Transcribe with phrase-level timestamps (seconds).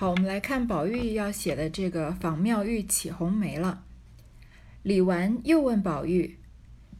[0.00, 3.84] 好，我们来看宝玉要写的这个访妙玉起红梅了。
[4.82, 6.38] 李纨又问宝玉：“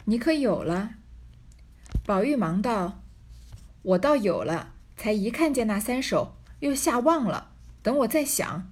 [0.04, 0.96] 你可有了？”
[2.04, 3.00] 宝玉忙道
[3.80, 7.52] ：“我倒有了，才一看见那三首，又吓忘了。
[7.82, 8.71] 等我再想。”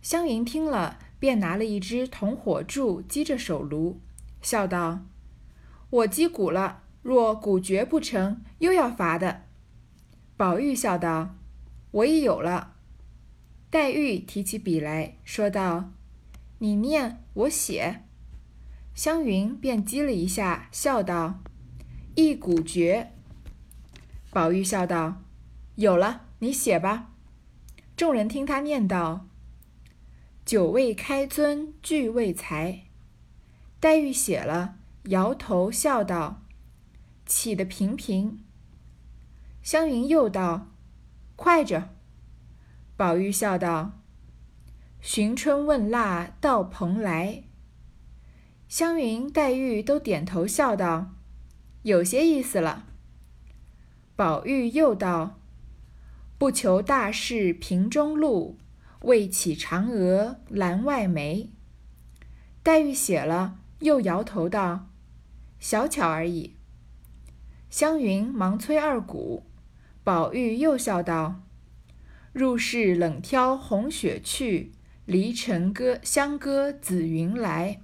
[0.00, 4.00] 湘云听了，便拿了一只铜火柱击着手炉，
[4.40, 5.00] 笑道
[5.90, 9.46] ：“我击鼓了，若鼓绝不成，又要罚的。”
[10.38, 11.34] 宝玉笑道
[11.90, 12.74] ：“我已有了。”
[13.70, 15.92] 黛玉提起笔来说道
[16.58, 18.02] ：“你念，我写。”
[18.96, 21.40] 湘云便击了一下，笑道
[22.16, 23.12] ：“一鼓绝。”
[24.32, 25.22] 宝玉笑道
[25.76, 27.12] ：“有了，你写吧。”
[27.96, 29.28] 众人听他念道
[30.44, 32.86] ：“酒未开樽俱未裁。”
[33.78, 36.42] 黛玉写了，摇头笑道
[37.24, 38.42] ：“起得平平。”
[39.62, 40.66] 湘云又道
[41.36, 41.90] ：“快着。”
[43.00, 43.92] 宝玉笑道
[45.00, 47.44] ：“寻春问腊到蓬莱。”
[48.68, 51.14] 湘云、黛玉都点头笑道
[51.80, 52.84] ：“有些意思了。”
[54.14, 55.40] 宝玉又道
[56.36, 58.58] ：“不求大事平中路，
[59.04, 61.48] 为起嫦娥栏外梅。”
[62.62, 64.90] 黛玉写了，又摇头道
[65.58, 66.54] ：“小巧而已。”
[67.70, 69.46] 湘云忙催二鼓，
[70.04, 71.40] 宝玉又笑道。
[72.32, 74.70] 入室冷挑红雪去，
[75.04, 77.80] 离尘歌香歌紫云来。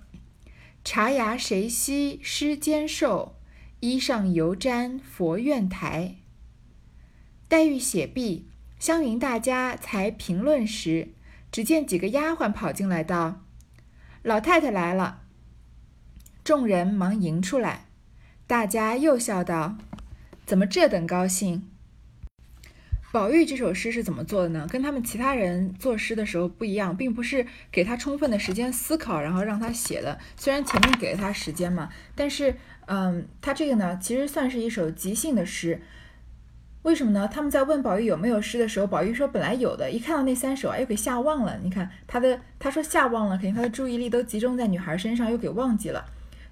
[0.84, 3.34] 茶芽谁惜诗间瘦？
[3.80, 6.14] 衣上犹沾佛院台。
[7.48, 8.46] 黛玉写毕，
[8.78, 11.08] 湘云大家才评论时，
[11.50, 13.42] 只见几个丫鬟跑进来道
[14.22, 15.22] ：“老太太来了。”
[16.44, 17.86] 众人忙迎出来，
[18.46, 19.76] 大家又笑道
[20.46, 21.68] ：“怎么这等高兴？”
[23.12, 24.66] 宝玉这首诗是怎么做的呢？
[24.70, 30.18] 跟他们其他人作诗的时候不一样，并不是给他充分的时间思考，然后让他写的。
[30.36, 32.54] 虽然前面给了他时间嘛，但是，
[32.86, 35.80] 嗯，他这个呢，其实算是一首即兴的诗。
[36.82, 37.26] 为什么呢？
[37.32, 41.58] 他们在问宝玉有没有诗的时候，宝玉说本来有的，一看到那三首，哎，又给吓忘了。
[41.62, 46.04] 你看他的，他说吓忘了，肯定他的注意力都集中在女孩身上，又给忘记了。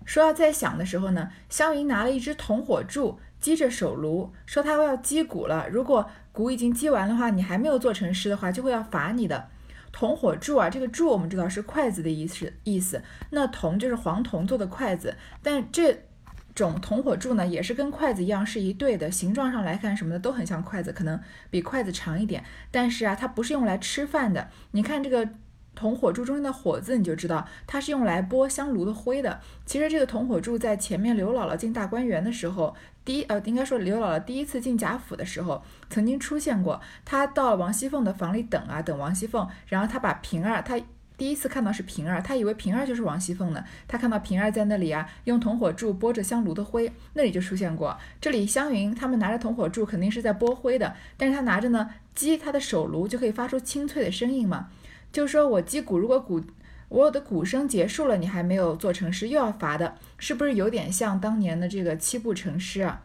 [0.07, 3.19] 说要再想的时候呢，湘云拿了一支铜火柱。
[3.45, 5.69] 击着手炉，说他要击鼓了。
[5.69, 9.49] 如果鼓已经击完的话，你还没有做成诗的话，就会要罚你的。
[9.93, 13.03] 铜火柱啊，这个柱我们知道是筷子的意思，意思。
[13.29, 16.07] 那铜就是黄铜做的筷子，但这
[16.55, 22.43] 种铜火柱呢，也是跟筷子一样是一对的，形状上来看什么的都很像筷子，可能比筷子长一点。
[22.71, 24.49] 但是啊，它不是用来吃饭的。
[24.71, 25.29] 你看这个。
[25.75, 29.41] 铜火柱中间的火字，你就知道它是用来拨香炉的灰的。
[29.67, 32.75] 其实这个铜火柱在前面刘姥姥进大观园的时候，
[33.05, 36.81] 第一呃，应该说刘姥姥第一次进贾府的时候，曾经出现过。
[37.05, 40.81] 她到王熙凤的房里等啊等王熙凤，然后她把平儿，她
[41.17, 43.63] 第一次看到是平儿，她以为平儿就是王熙凤呢。
[43.87, 47.97] 她看到平儿在那里啊，用铜火柱拨着香炉的灰，那里就出现过。
[48.21, 54.69] 这里湘云他们拿着铜火柱，肯定是在拨灰的，但是他拿着呢，击他的手炉就可以发出清脆的声音嘛。
[55.15, 56.43] 就说我击鼓，如果鼓
[56.89, 63.05] 我的鼓声结束了，你还没有做成诗，又要罚的，是不是有点像当年的这个七步成诗啊？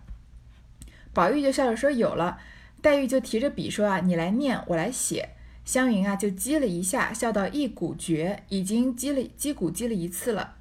[1.14, 2.40] 宝玉就笑着说有了，
[2.81, 5.30] 黛玉就提着笔说啊，你来念，我来写。
[5.64, 10.56] 湘云啊就击了一下，笑道一鼓绝，已经击了击鼓击了一次了。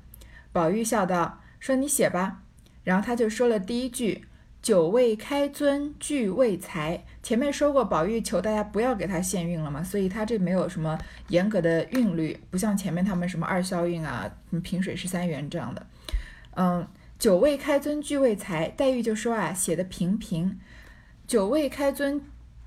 [0.53, 2.43] 宝玉笑道说你写吧，
[2.85, 4.27] 然后他就说了第一句。
[4.61, 10.99] 酒未开樽俱未财，前面说过，宝玉求大家不要给他限韵了嘛，所以他这没有什么
[11.29, 14.31] 严格的韵律，不像前面他们什么二消韵啊，
[14.63, 15.87] 平水十三元这样的。
[16.57, 16.87] 嗯，
[17.19, 20.59] 酒未开樽俱未财，黛玉就说啊，写的平平。
[21.27, 22.21] 酒未开樽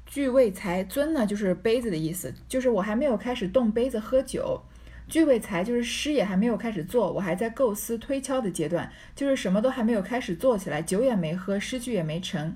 [0.06, 4.64] 俱未财，樽呢就是杯子的意思，就是我还没有开始动杯子喝酒。
[5.08, 12.56] 聚未才就是诗也还没有开始做，我还在构思推敲的阶段，就是什么都还没有开始做起来，酒也没喝，诗句也没成。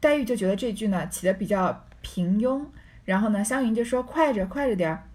[0.00, 2.66] 黛玉就觉得这句呢起的比较平庸，
[3.04, 5.08] 然后呢湘云就说快着快着点儿。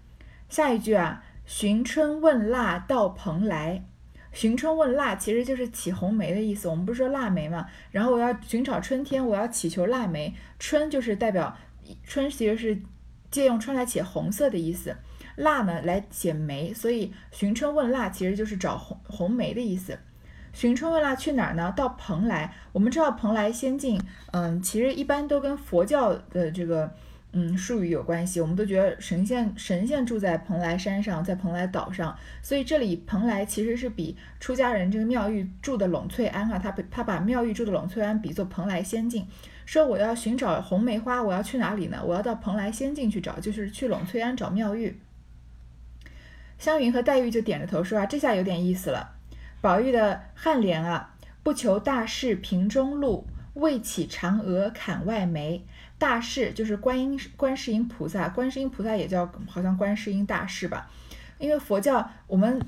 [0.48, 3.84] 下一句啊，寻春问腊到蓬莱，
[4.32, 11.56] 寻春问腊其实就是起红梅的意思，我们不是说腊梅嘛，然后我要寻找春天，我要祈求腊梅，春就是代表
[12.04, 12.82] 春，其实是
[13.30, 14.96] 借用春来起红色的意思。
[15.36, 19.98] 蜡呢来解梅，所以寻春问腊其实就是找红红梅的意思。
[20.52, 21.72] 寻春问腊去哪儿呢？
[21.76, 22.52] 到蓬莱。
[22.72, 26.92] 我们知道蓬莱仙境，嗯，其实一般都跟佛教的这个
[27.32, 28.40] 嗯术语有关系。
[28.40, 39.24] 我们都觉得神仙神仙住在蓬莱山上，在蓬莱岛上，所以这里蓬莱其实是比出家人这个妙玉住的栊翠庵啊，他他把妙玉住的栊翠庵比作蓬莱仙境。
[39.64, 42.02] 说我要寻找红梅花，我要去哪里呢？
[42.04, 44.98] 我要到蓬莱仙境去找，就是去冷翠庵找妙玉。
[46.60, 49.14] 湘云和黛玉就点着头说啊，这下有点意思了。
[49.62, 55.64] 宝玉的颔联啊，不求大事平中路，未起嫦娥槛外梅。
[55.98, 60.90] 大事就是观音观世音菩萨，观世音菩萨也叫好像观世音大士吧？
[61.38, 62.60] 因为佛教我们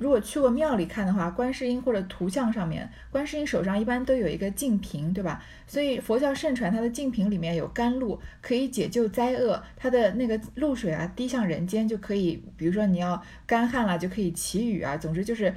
[0.00, 5.44] 如果去过庙里看的话，观世音或者图像上面，观世音手上一般都有一个净瓶，对吧？
[5.66, 9.62] 所以佛教盛传它的净瓶里面有甘露，可以解救灾厄。
[9.76, 14.96] 它的那个露水啊，滴向人间就可以，比如说你要干旱了，就可以祈雨啊。
[14.96, 15.54] 总之就是，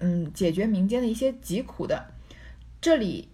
[0.00, 2.12] 嗯，解决民间的一些疾苦的。
[2.80, 3.30] 这里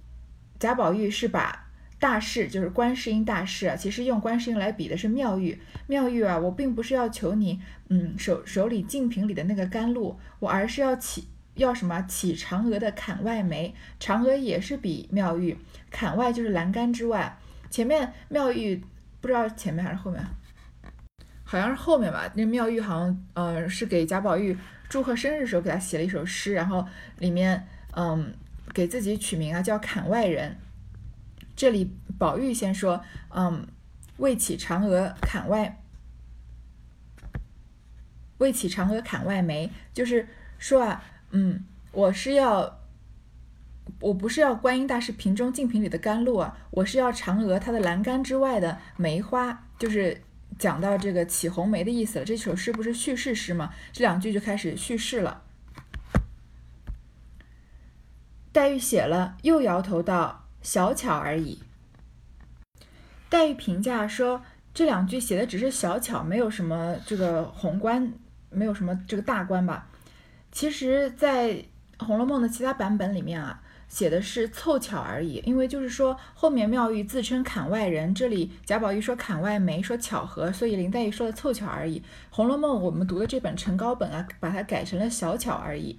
[0.59, 1.64] 贾宝玉是把。
[2.05, 5.59] 大士就是观世音大士啊，其实用观世音来比的是妙玉。
[5.87, 13.75] 妙玉啊，我并不是要求你，嗯，手手里净瓶里的那个甘露，我而是要起要什么起嫦娥的槛外梅。
[13.99, 15.57] 嫦娥也是比妙玉，
[15.91, 17.39] 槛外就是栏杆之外。
[17.71, 18.85] 前面妙玉
[19.23, 20.23] 不知道前面还是后面，
[21.43, 22.31] 好像是后面吧。
[22.35, 24.55] 那妙玉好像，呃，是给贾宝玉
[24.91, 26.87] 祝贺生日时候给他写了一首诗，然后
[27.21, 27.67] 里面，
[27.97, 28.35] 嗯，
[28.75, 30.55] 给自己取名啊，叫槛外人。
[31.57, 33.67] 这里宝玉先说，嗯，
[34.17, 35.81] 为起嫦娥槛外，
[38.39, 40.29] 为起嫦娥槛外梅，就是
[40.59, 42.81] 说啊，嗯，我是要，
[44.01, 50.23] 我不是要观音大士瓶中净瓶里的甘露啊，我是要嫦娥她的栏杆之外的梅花，就是
[50.59, 52.25] 讲到这个起红梅的意思了。
[52.25, 53.73] 这首诗不是叙事诗吗？
[53.93, 55.43] 这两句就开始叙事了。
[58.53, 60.44] 黛玉写了，又摇头道。
[60.65, 61.61] 小巧而已。
[63.29, 68.13] 黛玉评价说，这两句写的只是小巧，没有什么这个宏观，
[68.51, 69.89] 没有什么这个大观吧。
[70.51, 71.51] 其实，在
[71.99, 75.43] 《红楼梦》的其他版本里面啊，写的是凑巧而已。
[75.45, 82.01] 因为就是说，后面妙玉自称槛外人，这里贾宝玉说槛外梅，说巧合，所以林黛玉说的凑巧而已。
[82.31, 85.99] 《红楼梦》我们读的这本成高本啊，把它改成了小巧而已。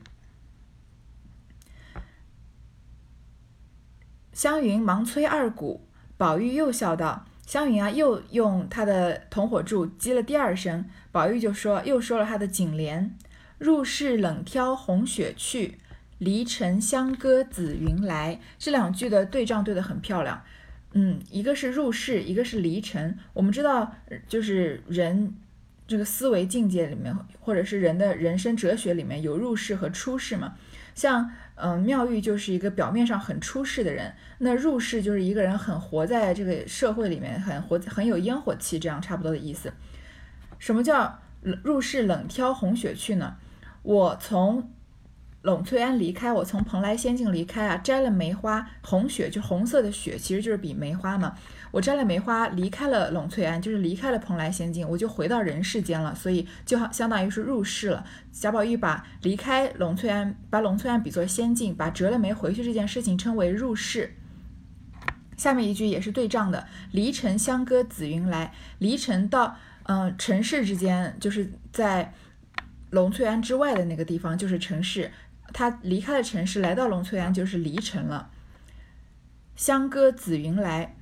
[4.36, 5.88] 湘云忙催二鼓，
[6.18, 13.16] 宝玉又笑道：“湘云啊，又用他的同火柱击了第二声。”宝玉就说：“又说了他的颈联
[13.58, 15.78] ：‘入室冷挑红雪去，
[16.18, 20.44] 离尘香歌紫云来。’这两句的对仗对得很漂亮。
[20.92, 23.18] 嗯，一个是入世，一个是离尘。
[23.32, 23.96] 我们知道，
[24.28, 25.34] 就是人
[25.88, 30.56] 这个思维境界里面，或者是人的人生哲学里面有入世和出世嘛。
[30.96, 31.30] 像。
[31.58, 39.72] 嗯，妙玉就是一个表面上很出世的人，那入世就是一个人很活在这个社会里面，很活很有烟火气，这样差不多的意思。
[40.60, 41.18] 什么叫
[41.64, 43.38] 入世冷挑红雪去呢？
[43.84, 44.70] 我从
[45.46, 51.36] 冷翠庵离开，我从蓬莱仙境离开啊，摘了梅花，红雪就红色的雪，其实就是比梅花嘛。
[51.70, 58.04] 我摘了梅花，离开了冷翠庵，就是离开了蓬莱仙境，我就回到人世间了，所以就好相当于是入世了。
[58.32, 64.16] 贾宝玉把离开冷翠庵，把冷翠庵比作仙境，把折了梅回去这件事情称为入世。
[65.38, 68.52] 下面一句也是对仗的：离尘相歌紫云来。
[68.80, 72.14] 离尘到嗯尘世之间，就是在
[72.92, 75.12] 龙翠庵之外的那个地方，就是尘世。
[75.54, 78.30] 他离开了城市，来到龙翠庵，就是离城了。
[79.56, 80.96] 香歌紫云来。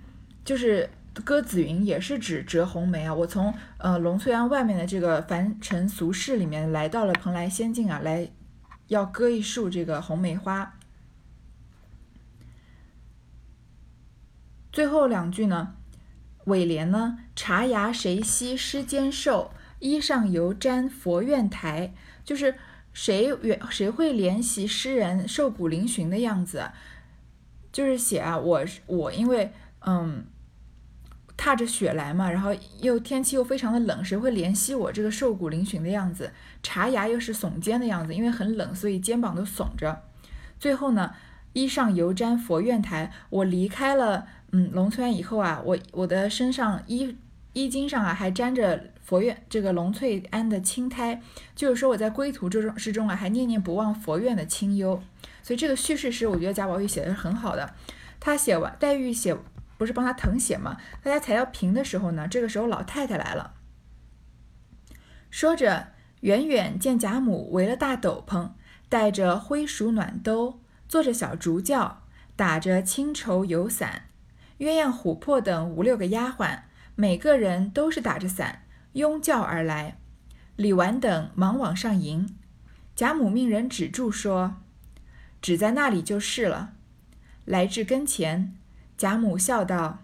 [0.46, 0.90] 就是
[1.24, 3.14] 歌紫云也是指折红梅啊！
[3.14, 8.30] 我从呃龙翠庵外面的这个凡尘俗世里面来到了蓬莱仙境啊，来
[8.90, 10.74] 要割一束这个红梅花。
[14.74, 15.76] 最后两句呢，
[16.44, 21.94] 尾联呢，茶芽谁惜诗间瘦，衣上犹沾佛院台，
[22.26, 22.56] 就是
[22.94, 26.72] 谁原谁会怜惜诗人瘦骨嶙峋的样子，
[27.72, 30.26] 就是写啊，我我因为嗯。
[31.36, 36.32] 踏着雪来嘛，然后又天气又非常的冷，谁会怜惜我这个瘦骨嶙峋的样子？
[36.62, 40.04] 茶牙又是耸肩的样子，因为很冷，所以肩膀都耸着。
[40.60, 41.14] 最后呢，
[41.54, 43.12] 衣上犹沾佛院台。
[43.32, 47.18] 我离开了嗯农村以后啊，我我的身上衣
[47.54, 51.22] 衣襟上啊还沾着佛院这个龙翠庵的青苔，
[51.56, 55.04] 就是说我在归途之中之中啊还念念不忘佛院的清幽。
[55.44, 57.76] 所以这个叙事诗，我觉得贾宝玉写的是很好的。
[58.20, 59.38] 他写完，黛玉写。
[59.76, 60.78] 不是帮他誊写吗？
[61.02, 63.56] 大家才要评的时候呢，这个时候老太太来了，
[65.30, 65.88] 说着，
[66.22, 68.52] 远远见贾母围了大斗篷，
[68.88, 72.04] 带着灰鼠暖兜，坐着小竹轿，
[72.38, 74.04] 打着青绸油伞，
[74.60, 76.60] 鸳鸯、琥珀等五六个丫鬟，
[76.96, 78.63] 每个人都是打着伞，
[78.94, 79.98] 拥轿而来。
[80.56, 82.36] 李纨等忙往上迎，
[82.96, 84.58] 贾母命人止住，说
[85.42, 86.74] ：“止在那里就是了。”
[87.46, 88.56] 来至跟前。
[88.96, 90.04] 贾母笑道：“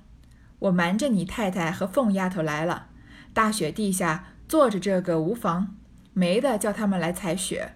[0.60, 2.88] 我瞒着你太太和凤丫头来了，
[3.34, 5.76] 大雪地下坐着这个无妨，
[6.14, 7.76] 没的叫他们来采雪。”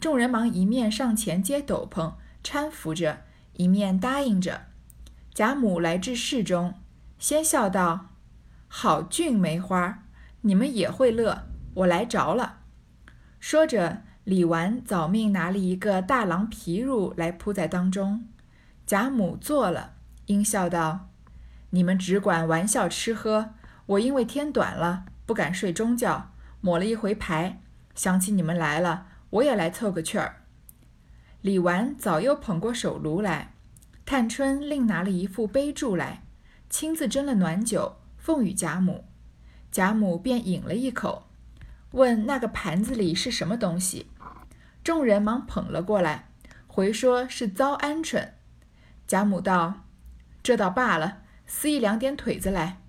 [0.00, 4.66] 众人忙一面上前接斗篷搀扶着，一面答应着。
[5.34, 6.74] 贾母来至室中，
[7.18, 8.10] 先笑道
[8.68, 10.03] ：“好俊梅花，
[10.46, 12.60] 你们也会乐，我来着了。”
[13.40, 18.26] 说着，李纨早命拿了一个大狼皮褥来铺在当中。
[18.86, 19.94] 贾母坐了，
[20.26, 21.08] 应笑道
[21.70, 23.54] ：“你们只管玩笑吃喝，
[23.86, 27.60] 我因为天短了，不敢睡中觉，抹了一回牌，
[27.94, 30.44] 想起你们来了。”我也来凑个趣儿。
[31.40, 33.54] 李纨早又捧过手炉来，
[34.06, 36.22] 探春另拿了一副杯箸来，
[36.70, 39.06] 亲自斟了暖酒，奉与贾母。
[39.74, 41.26] 贾母便饮了一口，
[41.90, 44.06] 问那个盘子里是什么东西。
[44.84, 46.28] 众人忙捧了过来，
[46.68, 48.28] 回说是糟鹌鹑。
[49.08, 49.86] 贾母道
[50.44, 52.82] ：“这倒罢了，撕一两点腿子来。”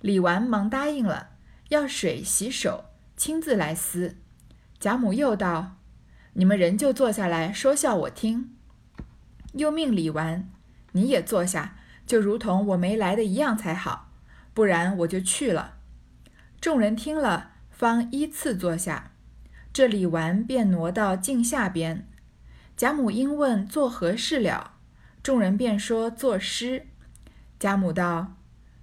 [0.00, 1.30] 李纨忙答应了，
[1.70, 2.84] 要水洗手，
[3.16, 4.18] 亲自来撕。
[4.78, 5.78] 贾母又道
[6.34, 8.54] ：“你们人就坐下来说笑我听。”
[9.54, 10.48] 又命李纨
[10.92, 11.74] ：“你也坐下，
[12.06, 14.12] 就如同我没来的一样才好，
[14.54, 15.74] 不然我就去了。”
[16.60, 19.12] 众人听了，方依次坐下。
[19.72, 22.08] 这李纨便挪到镜下边。
[22.76, 24.72] 贾母因问做何事了，
[25.22, 26.86] 众人便说作诗。
[27.60, 28.34] 贾母道：“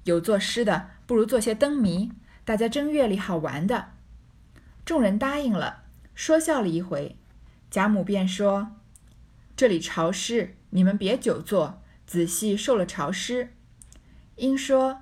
[0.05, 2.13] 有作诗的，不如做些灯谜，
[2.45, 3.91] 大家正月里好玩的。”
[4.85, 5.83] 众人答应了。
[6.13, 7.17] 说笑了一回，
[7.69, 8.77] 贾母便说
[9.57, 13.53] ：“这里潮湿，你们别久坐，仔细受了潮湿。”
[14.37, 15.01] 因说：“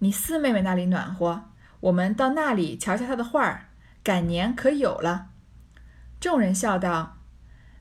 [0.00, 1.47] 你四妹妹那里暖和，
[1.80, 3.68] 我们到那里瞧瞧他的画儿，
[4.02, 5.28] 赶年可有了。”
[6.20, 7.18] 众人笑道：“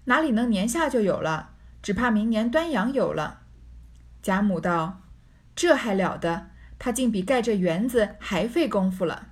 [0.05, 1.51] 哪里能年下就有了？
[1.81, 3.41] 只怕明年端阳有了。”
[4.21, 5.01] 贾母道
[5.55, 6.47] ：“这还了得？
[6.79, 9.29] 他竟比盖这园子还费功夫了。”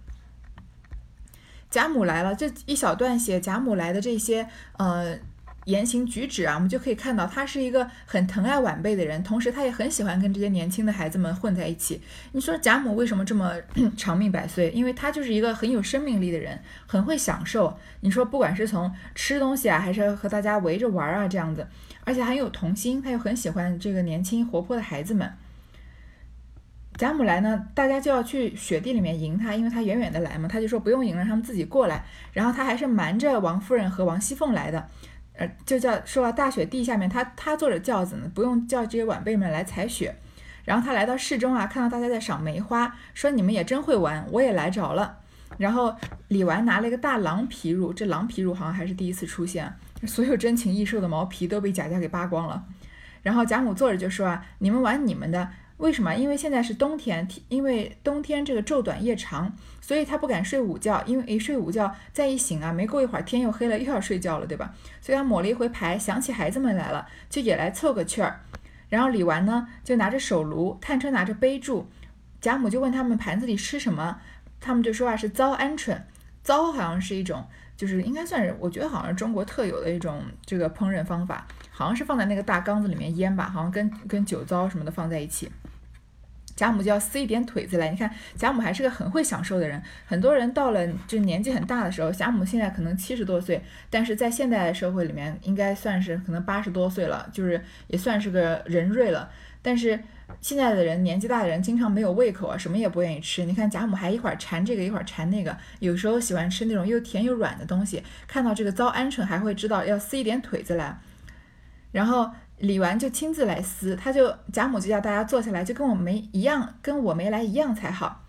[1.70, 5.20] 贾母来了，这一小段写贾母来的这些呃
[5.66, 12.02] 言行举止啊，我们就可以看到他是一个很疼爱晚辈的人，同时他也很喜欢跟这些年轻的孩子们混在一起。
[12.32, 13.52] 你说贾母为什么这么
[13.98, 14.70] 长命百岁？
[14.72, 17.78] 因为她就是一个很有生命力的人，很会享受。
[18.02, 21.68] 你说不管是从吃东西啊，还是和大家围着玩啊这样子，
[22.04, 25.32] 而且很有童心，他又很喜欢这个年轻活泼的孩子们。
[26.98, 32.06] 贾母来呢，大家就要去雪地里面迎她，因为她远远的来嘛，她就说不用迎，让他们自己过来。
[32.32, 34.88] 然后她还是瞒着王夫人和王熙凤来的，
[35.38, 40.16] 呃，就叫说啊大雪地下面，他他坐着轿子呢，不用叫这些晚辈们来采雪。
[40.64, 45.20] 然后他来到市中啊，看到大家在赏梅花，说你们也真会玩，我也来着了。
[45.58, 45.96] 然后
[46.30, 49.72] 李纨拿了一个大狼皮褥，这狼皮褥好像还是第一次出现，
[50.08, 52.66] 所有珍禽异兽的毛皮都被贾家给扒光了。
[53.22, 55.50] 然后贾母坐着就说啊，你们玩你们的。
[55.78, 56.16] 为什么？
[56.16, 59.52] 因为现在是冬天，因为冬天这个昼短夜长，
[59.82, 64.74] 所以他不敢睡午觉，因为一睡午觉再一醒啊，没过一会儿天又黑了，又要睡觉了，对吧？
[65.02, 68.40] 所以他抹了一回牌，想起孩子们来了，就也来凑个趣儿。
[68.88, 71.84] 然后李纨呢，就拿着手炉，探春拿着杯箸，
[72.40, 74.22] 贾母就问他们盘子里吃什么，
[74.62, 76.00] 他们就说啊是糟鹌鹑，
[76.42, 85.52] 糟好像是一种，就是应该算是，我觉得好像中国特有的一种这个烹饪方法，好像是放在那个大缸子里面腌吧，好像跟跟酒糟什么的放在一起。
[86.56, 89.82] 贾母就要撕一点腿子来，你看贾母还是个很会享受的人。
[90.06, 99.30] 很多人到了就年纪很大的时候，贾母现在可能七十多岁，但是在现代社会里面应该算是可能八十多岁了，就是也算是个人瑞了。
[99.62, 100.00] 但是
[100.40, 103.44] 现在的人年纪大的人经常没有胃口啊，什么也不愿意吃。
[103.44, 110.98] 你看贾母还一会儿馋这个一会儿馋那个，有时候喜欢吃那种又甜又软的东西，看到这个糟鹌鹑还会知道要撕一点腿子来，
[111.92, 112.32] 然后。
[112.58, 118.24] 李纨就亲自来撕，他就贾母就叫大家坐下来，就跟我没一样，跟我没来一样才好。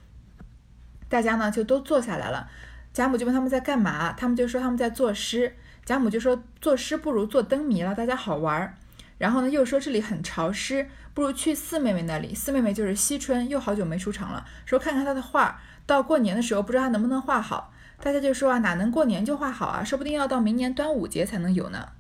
[1.09, 2.49] 大家呢就都坐下来了。
[2.92, 5.54] 贾母就问他们在干嘛，他们就说他们在作诗。
[5.85, 8.75] 贾母就说作诗不如做灯谜了，大家好玩儿。
[9.18, 12.35] 然后呢又说这里很潮湿，不如去四妹妹那里。
[12.35, 17.73] 四妹妹就是惜春，又好久没出场了，说看看她的画，到过年的时候不知道她能不能画好。
[18.02, 19.85] 大家就说啊，哪能过年就画好啊？
[19.85, 21.90] 说不定要到明年端午节才能有呢。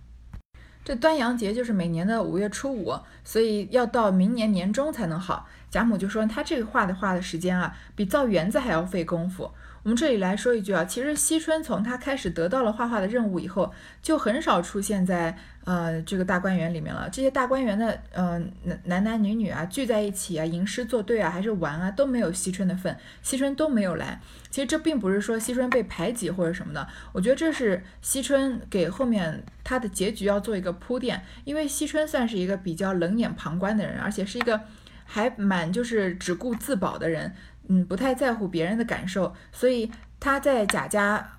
[0.86, 5.48] 这端阳节就是每年的五月初五，所以要到明年年中才能好。
[5.68, 9.50] 贾母就说他这个画的画的时间啊，比造园子还要费功夫。
[9.86, 15.38] 我们这里来说一句啊，其实惜春从他开始得到了画画的任务以后，就很少出现在。
[15.62, 24.20] 呃，这个大观园里面了，这些大观园的呃男男男女女啊聚在一起啊吟诗作对啊还是玩啊都没有惜春的份，惜春都没有来。
[24.48, 34.60] 其实这并不是说惜春被排挤或者什么的，我觉得这是惜春给后面他的结局要做一个铺垫，因为惜春算是一个比较冷眼旁观的人，而且是一个
[35.04, 37.34] 还蛮就是只顾自保的人，
[37.68, 41.32] 嗯，不太在乎别人的感受，所以他在贾家。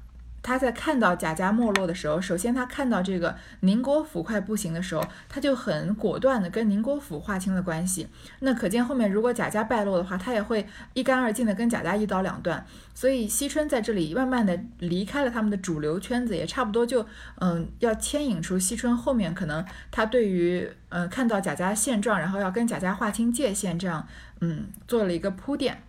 [0.44, 8.08] 他在看到贾家没落的时候，首先他看到这个宁国府快不行的时候，他就很果断的跟宁国府划清了关系。
[8.40, 12.66] 那可见后面如果贾家败落的话，他也会一干二净的跟贾家一刀两断。
[12.94, 17.06] 所以惜春在这里慢慢的离开了他们的主流圈子，也差不多就
[17.40, 24.08] 嗯要牵引出惜春后面可能他对于嗯看到贾家现状，然后要跟贾家划清界限，这样
[24.40, 25.84] 嗯做了一个铺垫。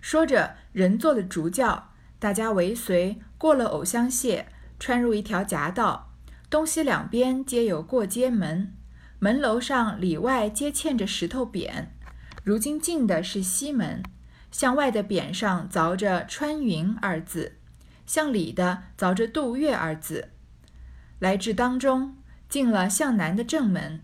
[0.00, 1.90] 说着，人坐了竹轿。
[2.18, 4.44] 大家尾随过了藕香榭，
[4.80, 6.10] 穿入一条夹道，
[6.50, 8.74] 东西两边皆有过街门，
[9.18, 11.86] 门楼上里外皆嵌着石头匾。
[12.42, 14.02] 如今进的是西门，
[14.50, 17.58] 向外的匾上凿着“穿云”二字，
[18.06, 20.30] 向里的凿着“杜月”二字。
[21.18, 22.16] 来至当中，
[22.48, 24.00] 进了向南的正门，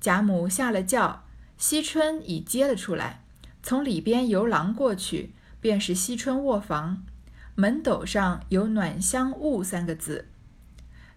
[0.00, 1.24] 贾母下了轿，
[1.56, 3.24] 惜春已接了出来，
[3.62, 5.34] 从里边游廊过去，
[5.66, 7.02] 便是惜春卧房。
[7.56, 10.28] 门斗上有“暖香雾”三个字，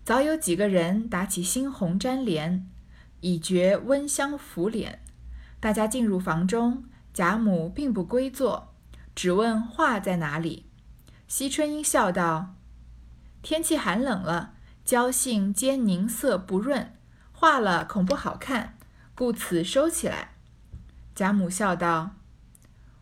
[0.04, 2.68] 早有几个人打起猩红粘帘，
[3.22, 5.04] 以觉温香拂脸。
[5.60, 8.74] 大家进入房中，贾母并不归坐，
[9.14, 10.66] 只问画在哪里。
[11.28, 12.56] 惜春英笑道
[13.44, 16.92] ：“天气寒冷了，娇杏皆凝色不润，
[17.32, 18.76] 画了恐不好看，
[19.14, 20.32] 故此收起来。”
[21.14, 22.16] 贾母笑道：“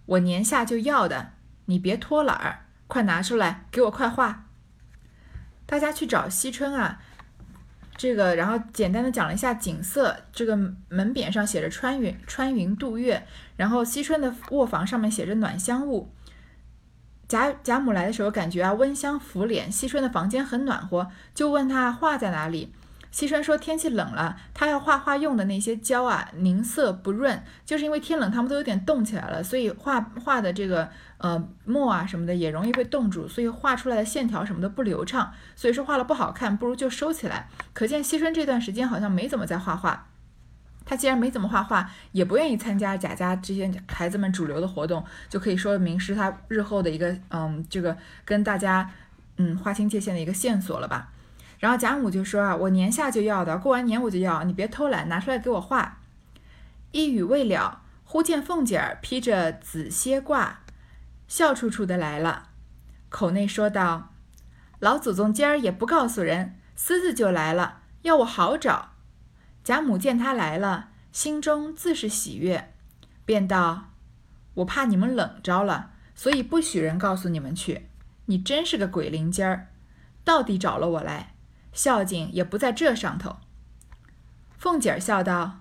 [0.07, 1.36] 我年下就要的，
[1.67, 4.45] 你别拖懒儿。”快拿出来，给我快画！
[5.65, 7.01] 大家去找惜春啊，
[7.97, 10.15] 这个，然后简单的讲了一下景色。
[10.31, 16.13] 这个门匾上写着“穿云穿云渡月”，然后惜春的卧房上面写着“暖香雾”。
[17.27, 22.73] 贾贾母来的时候，感觉啊温香拂脸，惜春的房间很暖和，就问他画在哪里。
[23.09, 37.49] 西川说：“天气冷了，他要画画用的那些胶啊，凝色不润，就是因为天冷，他们都有点冻起来了，所以画画的这个呃墨啊什么的也容易被冻住，所以画出来的线条什么的不流畅，所以说画了不好看，不如就收起来。
[37.73, 40.07] 可见西春这段时间好像没怎么在画画。
[40.85, 48.89] 他既然没怎么画画，也不愿意参加贾家这些孩子们主流的活动，就可以说明是他日后的一个嗯这个跟大家
[49.37, 51.09] 嗯划清界限的一个线索了吧。”
[51.59, 55.99] 然后贾母就说啊，我年下就要的，过完年我就要，你别偷懒，拿出来给我画。
[56.91, 60.57] 一语未了，忽见凤姐儿披着紫蝎褂，
[61.27, 62.49] 笑楚楚的来了，
[63.09, 64.13] 口内说道
[64.79, 68.91] ：“老祖宗今儿也不告诉人，私自就来了，要我好找。”
[69.63, 72.73] 贾母见他来了，心中自是喜悦，
[73.25, 73.89] 便道
[74.55, 77.87] ：“我怕你们冷着了，所以不许人告诉你们去。
[78.27, 79.67] 你真是个鬼灵精儿，
[80.23, 81.33] 到底找了我来。”
[81.77, 83.35] 孝敬也不在这上头。
[84.57, 85.59] 凤姐儿笑道：“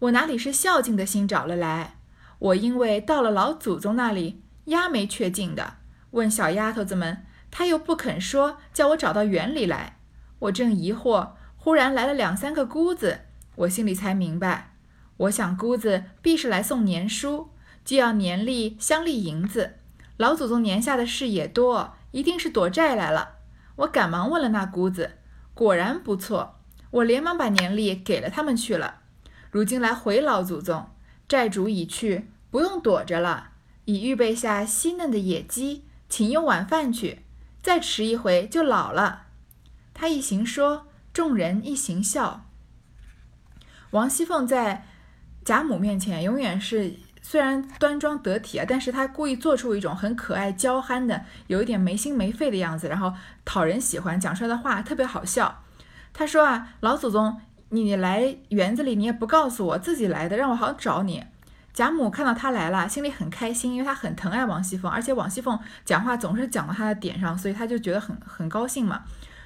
[0.00, 1.94] 我哪里是孝敬的心找了来？
[2.40, 5.74] 我因为到了老祖宗那里，压没确进的，
[6.10, 10.00] 问小丫头子们，她又不肯说，叫我找到园里来。
[10.40, 13.20] 我正疑惑，忽然来了两三个姑子，
[13.54, 14.72] 我心里才明白。
[15.18, 17.50] 我想姑子必是来送年书，
[17.84, 19.74] 就要年例乡里银子。
[20.16, 23.36] 老祖宗年下的事也多，一定是躲债来了。
[23.76, 25.12] 我赶忙问了那姑子。”
[25.54, 26.56] 果然不错，
[26.90, 29.02] 我连忙把年历给了他们去了。
[29.50, 30.90] 如今来回老祖宗，
[31.28, 33.50] 债主已去，不用躲着了，
[33.84, 37.20] 已预备下稀嫩的野鸡，请用晚饭去。
[37.62, 39.26] 再迟一回就老了。
[39.94, 42.46] 他一行说，众人一行笑。
[43.92, 44.86] 王熙凤在
[45.44, 53.12] 贾母面前永远是虽然端庄得体啊，但是她故意做出一种很可爱娇憨的，有一点没心没肺的样子，然后。
[53.46, 55.62] 讨人喜欢，讲出来的话特别好笑。
[56.14, 61.22] 他说啊，老祖宗，你来园子里，你也不告诉我自己来的，让我好找你。
[61.74, 69.02] 贾母看到他来了，心里很开心，因为他很疼爱王熙凤，而且王熙凤讲话总是讲到他的点上，所以他就觉得很很高兴嘛。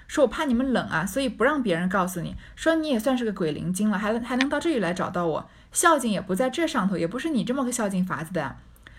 [0.07, 2.37] 说我怕你们冷啊，所以不让别人告诉你。
[2.55, 8.57] 说你也算是个鬼灵精了，还还能到这里来找到我，孝敬也不在这上头，也不是你这么个孝敬法子的。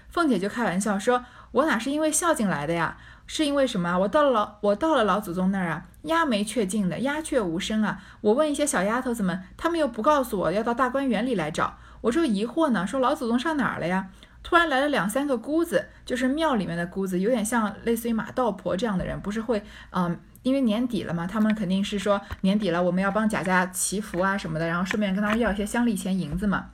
[0.10, 2.98] 凤姐就开玩笑说，我哪是因为孝敬来的呀？
[3.28, 4.00] 是因为什么啊？
[4.00, 8.02] 我到了老我到了老祖宗那儿啊，鸦没雀尽的，鸦雀无声啊。
[8.22, 14.08] 我问一些小丫头子们，他们又不告诉我要到大观园里来找，我这疑惑呢，说老祖宗上哪儿了呀？
[14.42, 26.68] 突然来了两三个姑子，就是庙里面的姑子，有点像类似于马道婆这样的人，不是会嗯，因为年底了嘛，他们肯定是说年底了，我们要帮贾家祈福啊什么的，然后顺便跟他们要一些乡里钱银子嘛。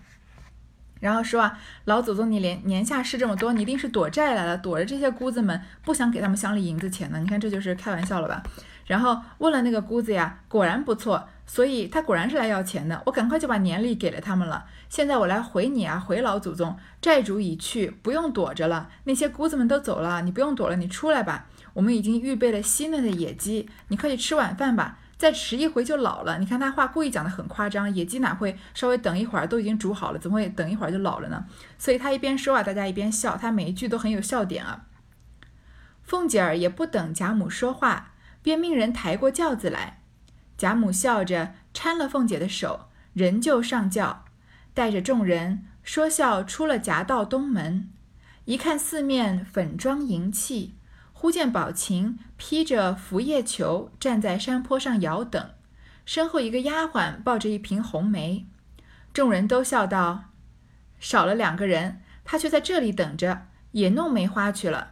[1.01, 7.19] 然后说啊，老祖宗，你连年下事这么多，你一定是躲债来了，躲着这些姑子们，不想给他们乡里银子钱呢。
[7.19, 8.41] 你看这就是开玩笑了吧？
[8.85, 13.01] 然后问了那个姑子呀，果然不错，所以他果然是来要钱的。
[13.05, 14.65] 我赶快就把年历给了他们了。
[14.89, 18.89] 现在我来回你啊，回老祖宗，债主已去，不用躲着了。
[19.03, 21.47] 那些姑子们都走了，你不用躲了，你出来吧。
[21.75, 24.99] 我们已经预备了鲜嫩的野鸡，你快去吃晚饭吧。
[25.17, 26.39] 再迟一回就老了。
[26.39, 31.45] 你看他话故意讲的很夸张，野鸡哪会稍微等一会儿都已经煮好了，怎么会等一会儿就老了呢？
[31.77, 34.87] 所以他一边说啊，大家一边笑，他每一句都很有笑点啊。
[36.03, 40.01] 凤姐儿也不等贾母说话，便命人抬过轿子来。
[40.57, 44.25] 贾母笑着搀了凤姐的手，人就上轿，
[44.73, 47.89] 带着众人说笑出了夹道东门。
[48.43, 50.75] 一看四面粉妆银器，
[51.25, 55.49] 忽见宝琴披着拂叶裘站在山坡上遥等，
[56.05, 58.45] 身后一个丫鬟抱着一瓶红梅。
[59.11, 60.25] 众人都笑道
[61.01, 64.91] ：“少了两个人，他却在这里等着，也弄梅花去了。”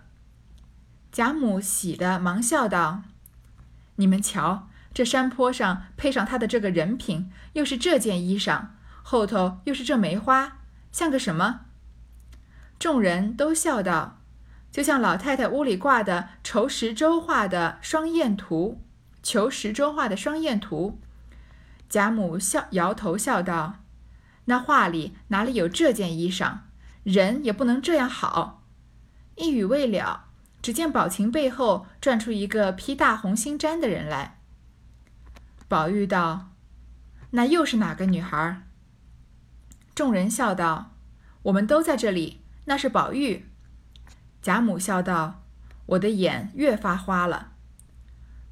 [1.14, 3.04] 贾母喜的忙笑道
[3.98, 8.70] ：“你们瞧。”这山坡上配上他的这个人品，又是这件衣裳，
[9.04, 10.58] 后头又是这梅花，
[10.92, 11.66] 像个什么？
[12.80, 14.18] 众人都笑道
[14.74, 18.82] ：“就像老太太屋里挂的仇石洲画的双燕图。”
[19.24, 21.00] 求石洲画的双燕图。
[21.88, 23.76] 贾母笑摇头笑道
[24.46, 26.58] ：“那画里哪里有这件衣裳？
[27.04, 28.66] 人也不能这样好。”
[29.38, 30.26] 一语未了，
[30.62, 34.40] 只见宝琴背后转出一个披大红星毡的人来。
[35.70, 36.50] 宝玉道
[37.32, 38.64] ：“那又是哪个女孩？”
[39.96, 40.92] 众人笑道
[41.44, 43.48] ：“我们都在这里，那是宝玉。”
[44.44, 45.42] 贾母笑道
[45.88, 47.54] ：“我的眼越发花了。”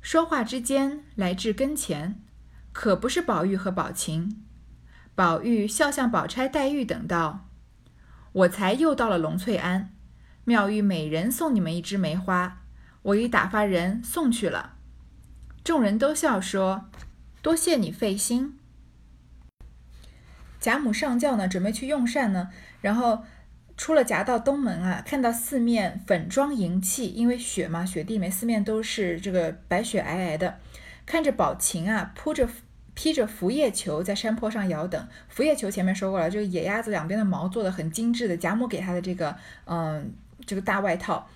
[0.02, 2.24] 说话之间，来至跟前，
[2.72, 4.42] 可不是宝玉和宝琴。
[5.14, 7.50] 宝玉笑向宝钗、黛玉等道
[8.32, 9.94] ：“我才又到了龙翠庵，
[10.46, 12.62] 妙玉每人送你们一枝梅花，
[13.02, 14.78] 我已打发人送去了。”
[15.62, 16.86] 众人都笑说。
[17.42, 18.60] 多谢你费心。
[20.60, 22.50] 贾母上轿呢，准备去用膳呢，
[22.82, 23.26] 然后
[23.78, 30.58] 出了夹道东门啊，看到四面粉妆银器，因为雪嘛，雪地里面四面都是这个白雪皑皑的。
[31.06, 32.48] 看着宝琴啊，铺着
[32.94, 35.08] 披着拂叶裘在山坡上摇等。
[35.30, 38.38] 拂叶裘前面说过了，这个野鸭子两边的毛做的很精致的。
[38.38, 40.14] 贾母给她的这个嗯
[40.46, 41.28] 这个大外套，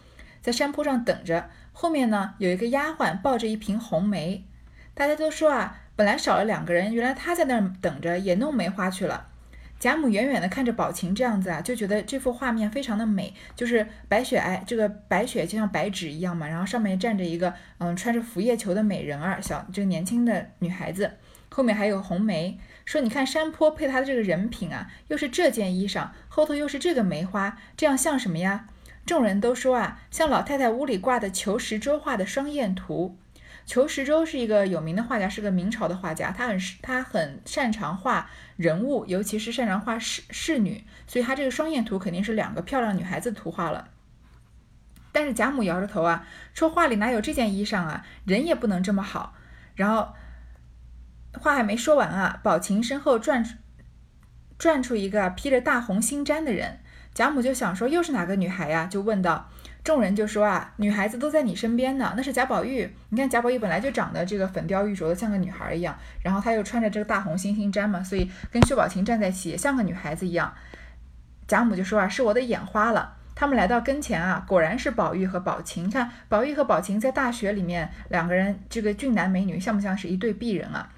[0.42, 1.50] 在山坡上等着。
[1.74, 4.46] 后面呢有一个丫鬟抱着一瓶红梅，
[4.94, 5.82] 大家都说啊。
[5.98, 9.30] 本来少了两个人，原来他在那儿等着，也弄梅花去了。
[9.78, 21.12] 贾母远远的看着宝琴这样子啊，就觉得这幅画面非常的美，就是白雪皑，这个白雪就像白纸一样嘛，然后上面站着一个嗯穿着拂叶裘的美人儿，小这个年轻的女孩子，
[21.50, 22.58] 后面还有红梅。
[22.86, 28.68] 说你看山坡配她的这个人品啊，又是这件衣裳，后头又是这个梅花，这样像什么呀？
[29.06, 33.18] 众人都说啊，像老太太屋里挂的求石桌画的双燕图。
[33.66, 36.32] 裘十洲是一个有名的画家，是个明朝的画家。
[36.32, 43.90] 他很他很擅长画人物，尤其是擅长画仕仕女，所以他这个双燕图肯定是两个漂亮女孩子图画了。
[45.12, 49.34] 但是贾母摇着头啊，说画里哪有这件衣裳啊，人也不能这么好。
[49.74, 50.14] 然后
[51.34, 53.56] 话还没说完啊，宝琴身后转出
[54.60, 56.80] 转出一个披着大红星毡的人，
[57.14, 59.50] 贾母就想说又是哪个女孩呀，就问道。
[59.86, 62.92] 众人就说啊，女孩子都在你身边呢，那是贾宝玉。
[63.10, 70.52] 你看贾宝玉本来就长得这个粉雕玉琢的，像个女孩一样，然后他又穿着这个大红星星毡嘛，所以跟薛宝琴站在一起也像个女孩子一样。
[71.48, 73.14] 贾母就说啊，是我的眼花了。
[73.36, 75.86] 他们来到跟前啊，果然是宝玉和宝琴。
[75.86, 80.90] 你看宝玉和宝琴在大雪里面，两个人这个俊男美女，像不像是一对璧人啊？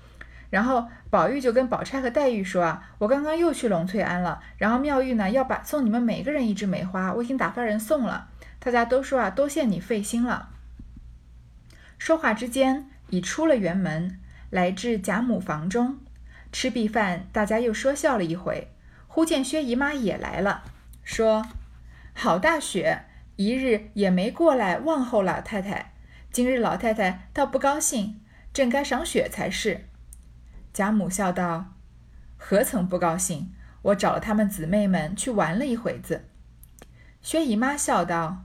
[0.50, 8.30] 然后宝玉就跟宝钗和黛玉说啊，我刚刚又去龙翠庵了，然后妙玉呢要把送你们每个人一支梅花，我已经打发人送了。
[8.60, 10.50] 大家都说啊，多谢你费心了。
[11.98, 16.00] 说话之间，已出了园门，来至贾母房中，
[16.52, 18.70] 吃毕饭，大家又说笑了一回。
[19.08, 20.63] 忽见薛姨妈也来了，
[21.04, 21.46] 说
[22.13, 25.93] ：“好大雪，一日也没过来问候老太太。
[26.32, 28.22] 今日老太太倒不高兴，
[28.54, 29.86] 正该赏雪才是。”
[30.72, 31.74] 贾母笑道
[32.38, 33.54] ：“何曾不高兴？
[33.82, 36.26] 我找了她们姊妹们去玩了一会子。”
[37.24, 38.43] 薛姨妈笑道。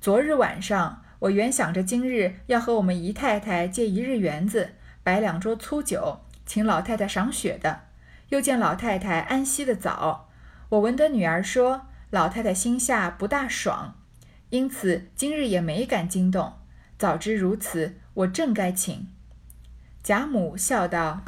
[0.00, 4.70] 昨日晚上，我原想着今日要和我们姨太太借一日园子，
[5.02, 7.82] 摆两桌粗酒，请老太太赏雪的。
[8.30, 10.30] 又见老太太安息的早，
[10.70, 14.00] 我闻得女儿说老太太心下不大爽，
[14.48, 16.54] 因此今日也没敢惊动。
[16.96, 19.06] 早知如此，我正该请。
[20.02, 21.22] 贾母笑道：“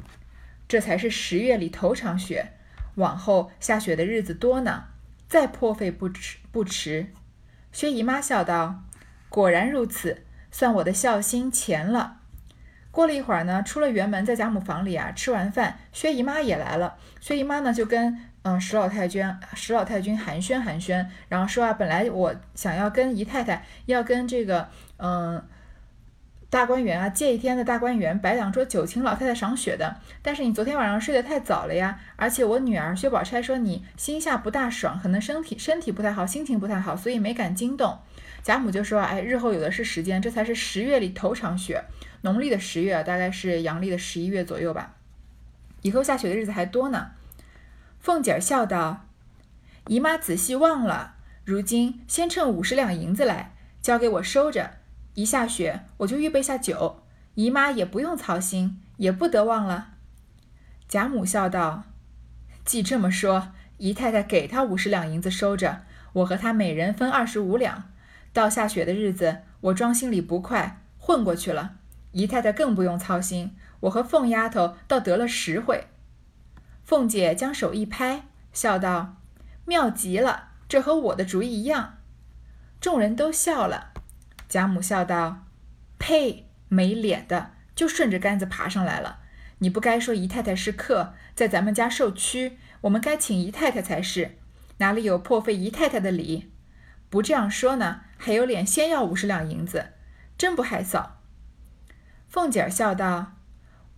[0.66, 2.54] 这才是十月里头场雪，
[2.94, 4.84] 往后下雪的日子多呢，
[5.28, 7.08] 再破费不迟不迟。”
[7.72, 8.82] 薛姨妈笑道
[9.28, 12.18] ：“果然如此，算我的孝心钱了。”
[12.92, 16.96] 过了一会儿呢，出了园门，在贾母房里啊，吃完饭，薛姨妈也来了。
[17.20, 25.42] 薛姨妈呢，就跟嗯石老太君、石老太君寒暄寒暄，然后说啊，本来我想要跟姨太太要跟这个嗯
[26.52, 37.98] 大观园啊借一天的大观园摆两桌酒请老太太赏雪的，但是你昨天晚上睡得太早了呀，而且我女儿薛宝钗说你心下不大爽，可能身体身体不太好，心情不太好，所以没敢惊动。
[38.42, 41.82] 贾母就说，哎，日后有的是时间，这才是十月里头场雪。
[42.20, 44.96] 农历的十月，大概是阳历的十一月左右吧。
[45.80, 47.12] 以后下雪的日子还多呢。
[47.98, 49.06] 凤姐儿笑道
[49.88, 51.14] ：“姨妈仔细忘了，
[51.46, 54.81] 如今先称五十两银子来，交给我收着。
[55.14, 57.02] 一下雪，我就预备下酒，
[57.34, 59.94] 姨妈也不用操心，也不得忘了。”
[60.88, 61.84] 贾母笑道
[62.64, 67.90] ：“既这么说，姨太太给他五十两银子收着，我和他每人分二十五两。
[68.32, 71.76] 到下雪的日子，我装心里不快，混过去了。”
[72.12, 75.86] 姨太太更不用操心，我和凤丫头倒得了实惠。
[76.82, 79.16] 凤姐将手一拍，笑道
[79.64, 81.98] ：“妙极了，这和我的主意一样。”
[82.80, 83.91] 众人都笑了。
[84.52, 85.46] 贾母笑道
[85.98, 89.20] ：“呸，没脸的，就顺着杆子爬上来了。
[89.60, 94.36] 你不该说姨太太是客，在咱们家受屈，我们该请姨太太才是，
[94.76, 96.52] 哪里有破费姨太太的理？
[97.08, 99.86] 不这样说呢，还有脸先要五十两银子，
[100.36, 101.06] 真不害臊。”
[102.28, 103.36] 凤姐儿笑道：“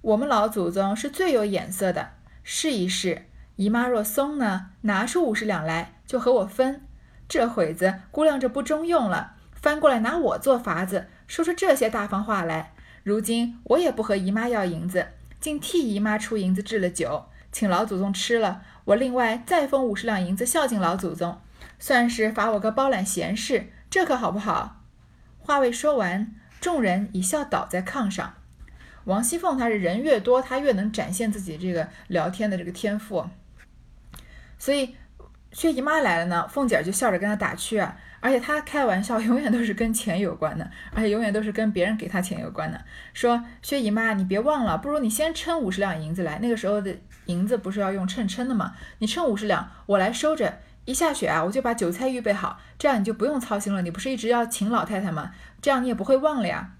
[0.02, 2.10] 我们老祖宗是最有眼色的，
[2.44, 3.26] 试一试。
[3.56, 6.86] 姨妈若松呢，拿出五十两来就和我分。
[7.26, 9.33] 这会子估量着不中用了，
[9.64, 12.74] 翻过来拿我做法子，说出这些大方话来。
[13.02, 15.06] 如今我也不和姨妈要银子，
[15.40, 18.60] 竟替姨妈出银子置了酒，请老祖宗吃了。
[18.84, 21.40] 我另外再封五十两银子孝敬老祖宗，
[21.78, 24.82] 算是罚我个包揽闲事，这可好不好？”
[25.40, 26.34] 话未说完。
[26.60, 28.34] 众人一笑倒在炕上。
[29.04, 33.24] 王熙凤她是人越多，她越能展现自己这个聊天的这个天赋。
[34.58, 34.94] 所以
[35.52, 42.80] 薛姨妈来了呢，凤姐就笑着跟她打趣啊，而且她开玩笑 永远都是跟钱有关的，而且永远都是跟别人给她钱有关的。
[43.12, 46.38] 说薛姨妈，你别忘了，不如你先称五十两银子来。
[46.38, 48.72] 那个时候的银子不是要用秤称的吗？
[49.00, 50.60] 你称五十两，我来收着。
[50.86, 53.82] 一下雪啊，我就把酒菜预备好，这样你就不用操心了。
[53.82, 55.32] 你不是一直要请老太太吗？
[55.60, 56.70] 这样你也不会忘了呀。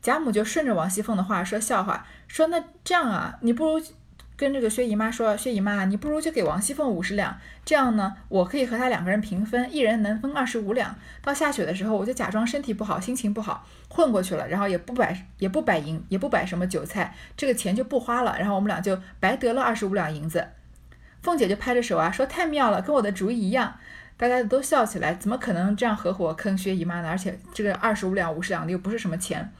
[0.00, 3.82] 贾母就顺着王熙凤的话说笑话，说那这样啊，你不如
[4.36, 10.94] 跟这个薛姨妈说，薛姨妈，你不如就给王熙凤五十两，这样呢，我可以和她两个人平分，一人能分二十五两。
[11.22, 20.46] 到下雪的时候，我就假装身体不好，心情不好，混过去了，然后也不摆也不摆银，也不摆什么酒菜，这个钱就不花了，然后我们俩就白得了二十五两银子。
[21.22, 23.76] 凤姐就拍着手啊，说太妙了，跟我的主意一样。
[24.18, 27.08] 大家都笑起来，怎么可能这样合伙坑薛姨妈呢？
[27.08, 29.52] 而且这个二十五两、五十两的又不是什么钱。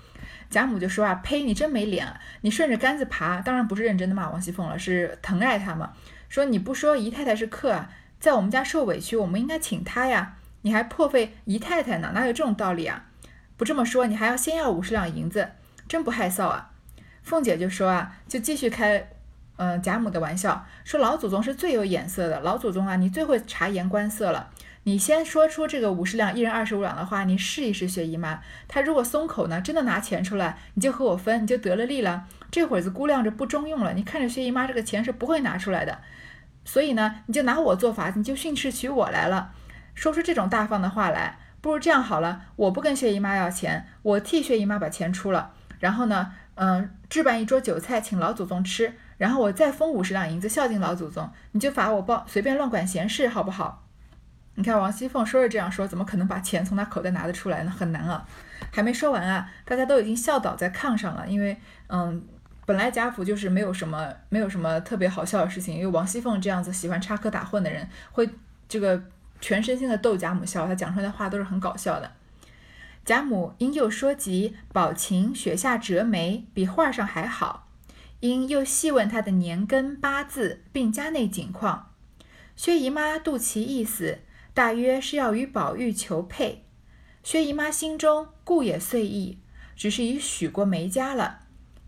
[0.51, 2.07] 贾母就说啊，呸，你真没脸！
[2.41, 5.93] 你顺着杆子爬，当然不是认真的骂王熙凤了，是疼爱她嘛。
[6.29, 10.37] 说你不说姨太太是客啊，在我们家受委屈，我们应该请她呀。
[10.63, 13.05] 你还破费姨太太呢，哪有这种道理啊？
[13.57, 15.51] 不这么说，你还要先要五十两银子，
[15.89, 16.71] 真不害臊啊！
[17.23, 19.09] 凤姐就说啊，就继续开。
[19.59, 24.51] 嗯，贾母的玩笑说老祖宗是最有眼色的，老祖宗啊，你最会察言观色了。
[24.88, 32.29] 你先说出这个五十两，一人二十五两的话，你试一试薛姨妈，她如果松口呢，真的拿钱出来，你就和我分，你就得了利了。
[32.53, 35.99] 这会子估量着不中用了，你看着薛姨妈这个钱是不会拿出来的，
[36.64, 39.51] 所以呢，你就拿我做法，你就训斥起我来了，
[39.96, 41.40] 说出这种大方的话来。
[41.61, 48.94] 不如这样好了，我不跟薛姨妈要钱，我替薛姨妈把钱出了，然后呢，嗯，置办一桌酒菜请老祖宗吃。
[49.18, 53.83] 然后我再封五十两银子孝敬老祖宗，你就罚我包随便乱管闲事，好不好？
[54.57, 57.71] 你看王熙凤说是这样说，怎么可能把钱从他口袋拿得出来呢？
[57.71, 58.27] 很难啊！
[58.73, 61.29] 还没说完啊，大家都已经笑倒在炕上了。
[61.29, 61.57] 因为，
[61.88, 62.27] 嗯，
[62.64, 68.29] 本来贾府就是没有什么没有什么特别好笑的事情，因为王熙凤这样子喜欢插科打诨的人，会
[68.69, 69.03] 这个
[69.40, 72.11] 全身心的逗贾母笑，他讲出来的话都是很搞笑的。
[73.05, 77.69] 贾母因又说及宝琴雪下折梅，比画上还好。
[78.21, 81.92] 因又细问他的年根八字，并家内景况。
[82.57, 84.21] 薛姨妈肚脐意思，
[84.57, 86.64] 大约是要与宝玉求配。
[87.23, 89.38] 薛姨妈心中故也遂意，
[89.77, 91.40] 只是已许过梅家了。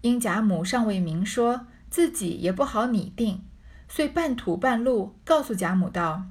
[0.02, 3.42] 因贾母尚未明说，自己也不好拟定，
[3.88, 6.24] 遂半吐半露告诉贾母道：“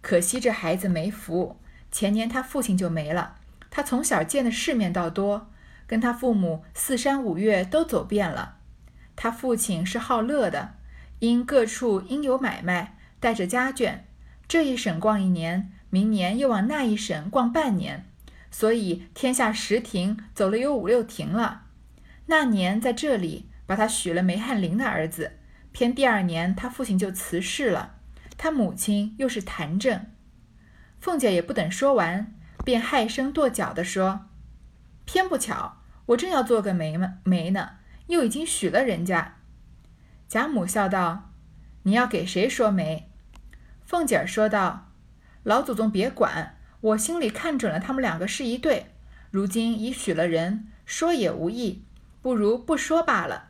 [0.00, 1.56] 可惜这孩子没福，
[1.90, 3.34] 前年他父亲就没了。
[3.70, 5.50] 他从小见的世面倒多，
[5.88, 8.58] 跟他父母四山五岳都走遍了。”
[9.16, 10.74] 他父亲是好乐的，
[11.18, 14.02] 因各处应有买卖，带着家眷，
[14.50, 18.10] 这一省逛一年，明年又往那一省逛半年，
[18.50, 21.66] 所以天下十亭走了有五六亭了。
[22.26, 25.38] 那年在这里把他许了梅翰林的儿子，
[25.70, 27.98] 偏第二年他父亲就辞世了，
[28.36, 30.06] 他母亲又是痰症。
[30.98, 32.34] 凤姐也不等说完，
[32.64, 34.30] 便害声跺脚地说
[35.06, 37.74] ：“偏不巧，我正要做个媒嘛媒呢，
[38.08, 39.36] 又已经许了人家。”
[40.26, 41.30] 贾母笑道
[41.84, 43.06] ：“你要给谁说媒？”
[43.90, 44.92] 凤姐儿说道
[45.42, 48.86] ：“老祖宗别管，我心里看准了他们两个是一对，
[49.32, 51.82] 如今已许了人，说也无益，
[52.22, 53.48] 不如不说罢了。”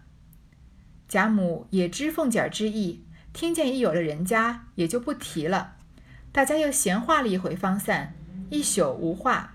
[1.07, 5.77] 贾母也知凤姐儿之意，听见已有了人家，也就不提了。
[6.33, 8.15] 大家又闲话了一回，方散，
[8.49, 9.53] 一宿无话。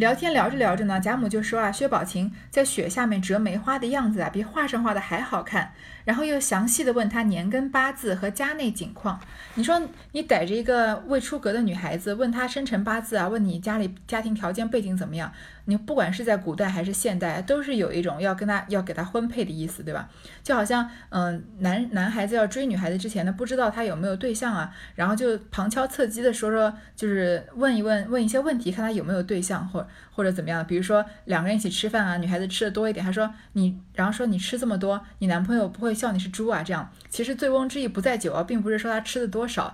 [0.00, 5.74] 聊天聊着聊着呢，贾母就说啊，薛宝琴在雪下面折梅花的样子啊，比画上画的还好看。
[6.06, 9.20] 然后又详细的问她年根八字和家内景况。
[9.56, 9.78] 你说
[10.12, 15.30] 你逮着一个未出阁的女孩子，问她生辰八字啊，问你家里家庭条件背景怎么样？
[15.70, 20.08] 你不管是在古代还是现代，都是有一种要跟他要给他婚配的意思，对吧？
[20.42, 30.66] 就好像嗯，男男孩子要追女孩子之前呢，不知道他有没有对象啊，然后就旁敲侧击的说说，就是问一问问一些问题，看他有没有对象，或或者怎么样。
[30.66, 36.64] 比如说两个人一起吃饭啊，女孩子吃的多一点，他说你，然后说你吃这么多，你男朋友不会笑你是猪啊？
[36.64, 39.72] 这样其实醉翁之意不在酒啊，并不是说他吃的多少，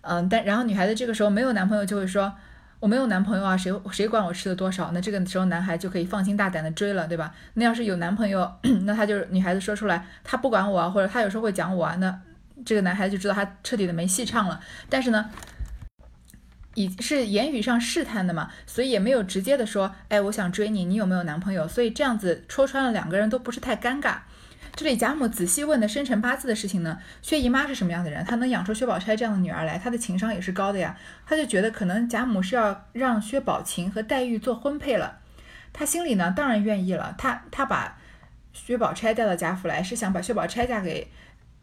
[0.00, 2.34] 嗯，但然后女孩子这个时候没有男朋友就会说。
[2.78, 4.90] 我没有男朋友啊，谁谁管我吃的多少？
[4.92, 7.34] 那这个时候男孩就可以放心大胆的追了，对吧？
[7.54, 8.50] 那要是有男朋友，
[8.84, 12.20] 那他就是女孩子说出来，他不管我啊，或者他有时候会讲我啊，那
[12.64, 14.60] 这个男孩子就知道他彻底的没戏唱了。
[14.90, 15.30] 但是呢，
[16.74, 21.66] 以是言语上试探的嘛，所以也没有直接的说，哎，我想追你，你有没有男朋友？
[21.66, 24.18] 所以这样子戳穿了两个人都不是太尴尬。
[24.76, 28.22] 这里贾母仔细问的生辰八字的事情呢，薛姨妈是什么样的人？
[28.26, 30.94] 她能养出薛宝钗这样的女儿来，她的情商也是高的呀。
[31.24, 35.20] 她就觉得可能贾母是要让薛宝琴和黛玉做婚配了，
[35.72, 37.14] 她心里呢当然愿意了。
[37.16, 37.96] 她她把
[38.52, 41.08] 薛宝钗带到贾府来，是想把薛宝钗嫁给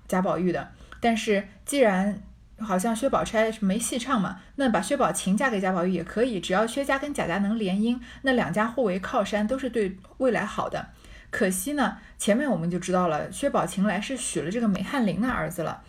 [0.07, 0.71] 贾宝玉的。
[0.99, 2.19] 但是既然
[2.57, 10.87] 好像薛宝钗没戏唱嘛，那把薛宝琴嫁给贾宝玉也可以，只要薛家跟贾家能联姻，那两家互为靠山，都是对未来好的。
[11.33, 15.81] 可惜呢，前面我们就知道了，薛宝琴来是许了这个梅翰林的儿子了，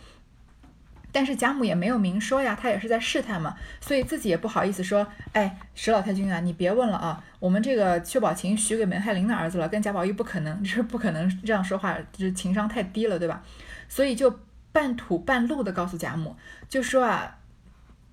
[1.13, 13.43] 但是贾母也没有明说呀，她也是在试探嘛，所以自己也不好意思说，哎，史老太君啊，你别问了啊，我们这个薛宝琴许给梅翰林的儿子了，跟贾宝玉不可能， 这是不可能这样说话，这情商太低了，对吧？
[13.87, 14.41] 所以就
[14.73, 16.35] 半土半路的告诉贾母，
[16.71, 17.37] 就说啊，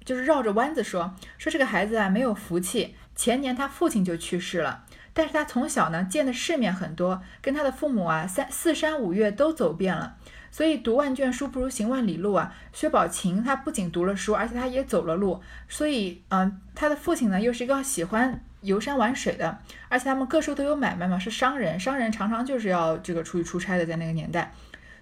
[0.03, 4.83] 就是绕着弯子说，说这个孩子啊没有福气，前年他父亲就去世了。
[5.13, 10.15] 但是他从小呢见的世面很多，跟他的父母啊三四山五岳都走遍了，
[10.49, 12.53] 所以读万卷书不如行万里路啊。
[12.71, 24.53] 薛宝琴他不仅读了书，而且他也走了路，所以嗯，他的父亲呢又是一个喜欢游山玩水的，而且他们各处都有买卖嘛，是商人，商人常常就是要这个出去出差的，在那个年代，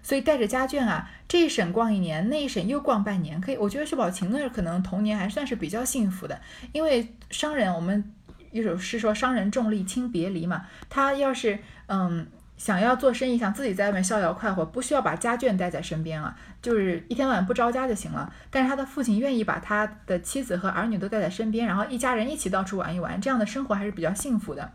[0.02, 6.40] 所以带着家眷啊，这一省逛一年，那一省又逛半年，可以，我觉得薛宝琴呢可能童年还算是比较幸福的，
[6.72, 8.12] 因为商人我们。
[8.50, 18.30] 一首诗说：“商人重利轻别离嘛，他要是嗯想要做生意，想自己在外面逍遥快活，不需要把家眷带在身边啊，就是一天到晚不着家就行了。
[18.50, 24.70] 但是他的父亲愿意把他的妻子和儿女都带在身边，然后一家人一起到处玩一玩，这样的生活还是比较幸福的。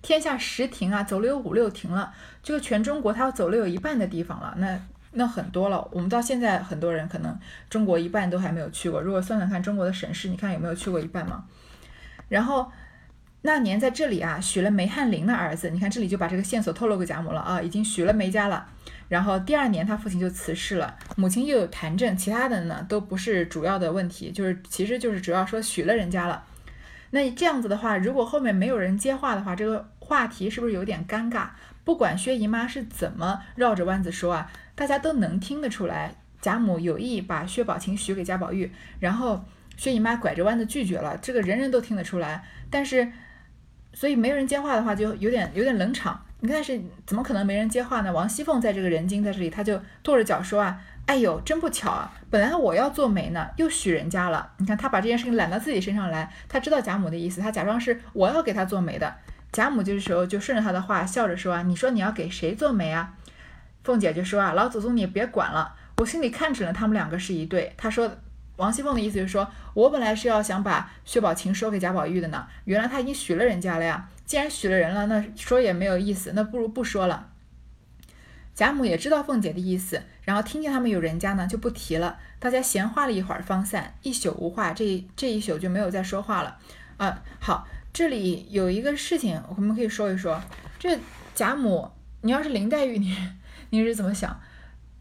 [0.00, 5.86] 天下十亭啊，走了有五六亭了，这个全中国他要走了有一半的地方了，那那很多了。
[5.90, 9.02] 我们到现在很多人可能中国一半都还没有去过。
[9.02, 11.44] 如果算算看中国的省市，你看有没有去过一半吗？”
[12.28, 12.70] 然后
[13.42, 15.70] 那年在这里啊，许了梅翰林的儿子。
[15.70, 18.66] 你看这里就把这个线索透露给贾母了啊，已经许了梅家了。
[19.08, 26.44] 然后第二年他父亲就辞世了，母亲又有痰症，其他的呢都不是主要的问题，就是其实就是主要说许了人家了。
[27.10, 31.48] 那这样子的话，如果后面没有人接话的话，这个话题是不是有点尴尬？
[31.84, 39.44] 不管薛姨妈是怎么绕着弯子说啊，大家都能听得出来，贾母有意把薛宝琴许给贾宝玉，然后。
[39.78, 42.44] 薛姨妈拐着弯子拒绝了，这个人人都听得出来。
[42.68, 43.10] 但是，
[43.94, 46.20] 所以没有人接话的话，就有点有点冷场。
[46.40, 48.12] 你看是怎么可能没人接话呢？
[48.12, 52.12] 王熙凤在这个人精在这里，她就跺着脚说啊：“哎呦，真不巧啊！
[52.28, 54.50] 本来我要做媒呢，又许人家了。
[54.58, 59.14] 你看她把这件事情揽到自己身上来，她知道贾母的意思，她假装是我要给她做媒的。
[59.52, 63.14] 贾母这时候就顺着他的话笑着说啊：你说你要给谁做媒啊？
[63.82, 67.72] 凤姐就说啊：老祖宗你别管了，我心里看准了他们两个是一对。
[67.76, 68.18] 她说。
[68.58, 74.08] 王熙凤的意思就是说，我本来是要想把薛宝琴说给贾宝玉的呢，原来他已经许了人家了呀。
[74.26, 77.30] 既然许了人了，那说也没有意思，那不如不说了。
[78.54, 82.18] 贾母也知道凤姐的意思，然后听见他们有人家呢，就不提了。
[82.38, 84.72] 大家闲话了一会儿，方散，一宿无话。
[84.72, 86.58] 这这一宿就没有再说话了。
[86.98, 87.66] 啊，好。
[87.90, 90.40] 这里有一个事情，我们可以说一说。
[90.78, 90.98] 这
[91.34, 91.90] 贾母，
[92.20, 93.16] 你要是林黛玉，你
[93.70, 94.38] 你是怎么想？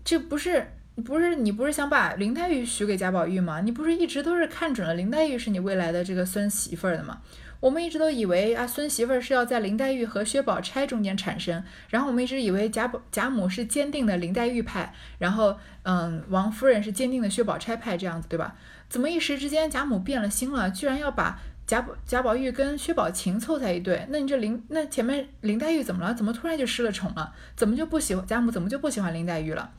[0.03, 3.61] 这不是不是你不是想把林黛玉许给贾宝玉吗？
[3.61, 7.21] 你不是一直都是看准了林黛玉是你未来的这个孙媳妇儿的吗？
[7.59, 18.55] 我们一直都以为啊，孙媳妇儿是要在林黛玉和薛宝钗中间产生，然后我们一直以为贾宝贾母是坚定的林黛玉派，然后嗯，王夫人是坚定的薛宝钗派，这样子对吧？
[18.89, 24.05] 怎么一时之间贾母变了心了，居然要把贾宝贾宝玉跟薛宝琴凑在一对？
[24.09, 26.13] 那你这林那前面林黛玉怎么了？
[26.13, 27.33] 怎么突然就失了宠了？
[27.55, 28.51] 怎么就不喜欢贾母？
[28.51, 29.71] 怎么就不喜欢林黛玉了？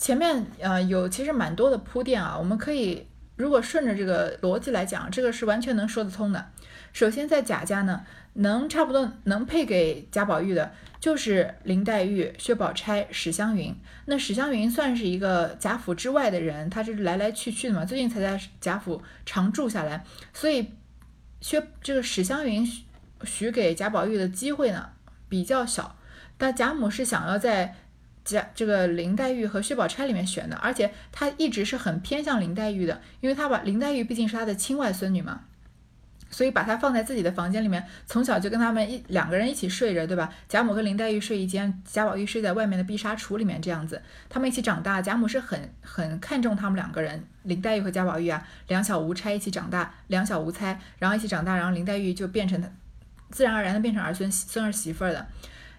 [0.00, 6.46] 前面呃有其实蛮多的铺垫啊，我们可以如果顺着这个逻辑来讲，这个是完全能说得通的。
[6.94, 13.76] 首先，在贾家呢，能差不多能配给贾宝玉的，就是林黛玉、薛宝钗、史湘云。
[14.06, 20.70] 那史湘云算是一个贾府之外的人，她是来来去去的嘛，最近才在贾府常住下来，所以
[21.42, 22.66] 薛这个史湘云
[23.24, 24.88] 许给贾宝玉的机会呢
[25.28, 25.94] 比较小。
[26.38, 27.76] 但贾母是想要在
[28.24, 35.42] 贾这个林黛玉和薛宝钗里面选的，而且她一直是很偏向林黛玉的，因为她把林黛玉毕竟是她的亲外孙女嘛。
[36.32, 40.32] 所以把她放在自己的房间里面，从小就跟他们一两个人一起睡着，对吧？
[40.48, 45.02] 贾母跟林黛玉睡一间，贾宝玉睡在外面的碧纱橱里面，这样子，他们一起长大。
[45.02, 52.62] 贾母是很很看重他们两个人，林黛玉和贾宝玉啊，两小无猜一起长大，两小无猜，然后一起长大，然后林黛玉就变成
[53.30, 55.26] 自然而然的变成儿孙孙儿媳妇儿的。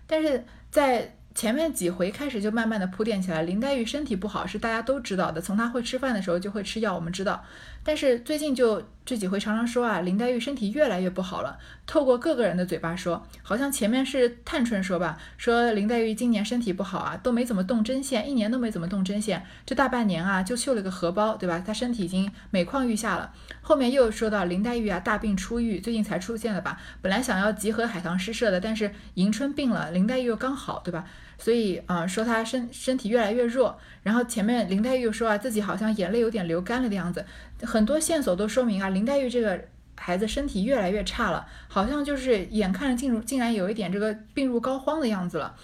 [0.05, 7.43] 但是在前面几回开始就慢慢的铺垫起来，林黛玉身体不好是大家都知道的，从她会吃饭的时候就会吃药，我们知道。
[7.84, 11.59] 但是最近就这几回常常说啊，林黛玉身体越来越不好了。
[11.86, 21.59] 透过各个人的嘴巴说，好像前面是探春说吧，说林黛玉今年身体不好啊，都没怎么动针线，一年都没怎么动针线，这大半年啊就绣了个荷包，对吧？
[21.59, 23.34] 她身体已经每况愈下了。
[23.62, 26.80] 后面又说到林黛玉啊大病初愈，最近才出现的吧？
[27.01, 31.03] 本来想要集合海棠诗社的，但是迎春病了，林黛玉又刚好，对吧？
[31.41, 33.75] 所以啊，说她身身体越来越弱。
[34.03, 37.25] 然后前面林黛玉又说啊，自己好像眼泪有点流干了的样子。
[37.63, 39.59] 很多线索都说明啊，林黛玉这个
[39.97, 45.55] 孩子身体越来越差了，好像就是眼看着进入，竟然有一点这个病入膏肓的样子了。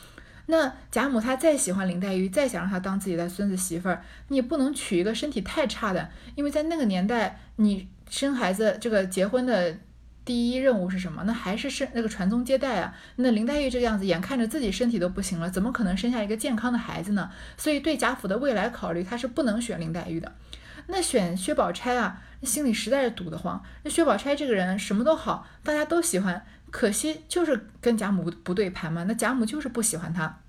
[0.48, 9.78] 那贾母她再喜欢林黛玉，再想让她当自己的孙子媳妇儿，你也不能娶一个身体太差的，因为在那个年代，你生孩子这个结婚的
[10.28, 11.24] 第一任务是什么？
[11.24, 12.94] 那还是生那个传宗接代啊。
[13.16, 17.32] 那林黛玉这个样子，眼看着自己身体都不行了，怎么可能生下一个健康的孩子呢？
[17.56, 20.36] 所以对贾府的未来考虑，她是不能选林黛玉的。
[20.88, 23.64] 那选薛宝钗啊，心里实在是堵得慌。
[23.84, 29.06] 那薛宝钗这个人什么都好，大家都喜欢，可惜就是跟贾母不对盘嘛。
[29.06, 30.40] 那贾母就是不喜欢她。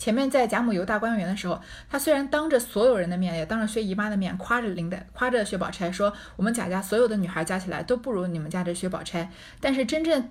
[0.00, 9.30] 前面在贾母游大观园的时候，她虽然当着所有人的面，也当着薛姨妈的面夸着林黛，夸着薛宝钗，说我们贾家所有的女孩加起来都不如你们家这薛宝钗。
[9.60, 10.30] 但是真正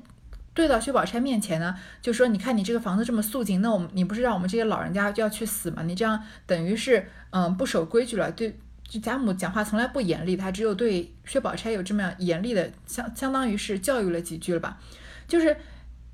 [0.56, 5.84] 对到薛宝钗面前呢，就说你看你这个房子这么肃静，那我们你不是让我们这些老人家就要去死吗？
[5.84, 8.60] 你这样等于是嗯不守规矩了，对。
[9.04, 14.80] 贾母讲话从来不严厉，她只有对薛宝钗有这么样严厉的，相相当于是教育了几句了吧。
[15.28, 15.56] 就是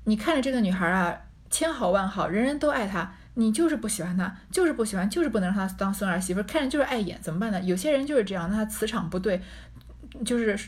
[0.04, 1.16] 你看着这个女孩啊，
[1.48, 7.60] 千好万好，人人都爱她，你就是不喜欢她，就是不喜欢，就是不能让她当孙儿媳妇，看着就是碍眼，怎么办呢？
[7.62, 9.40] 有些人就是这样，那磁场不对，
[10.24, 10.58] 就是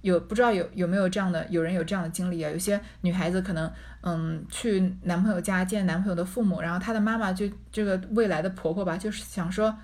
[0.00, 2.50] 有不知道有有没有这样的，有人有这样的经历啊？
[2.50, 3.70] 有些女孩子可能
[4.02, 9.76] 嗯去男朋友家见男朋友的父母，然后她的妈妈就这个未来的婆婆吧，就是想说。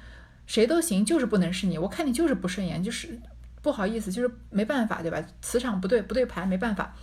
[0.46, 1.78] 谁都行，就是不能是你。
[1.78, 3.18] 我看你就是不顺眼，就是
[3.62, 5.18] 不好意思，就是没办法，对吧？
[5.40, 6.94] 磁场不对，不对牌，没办法。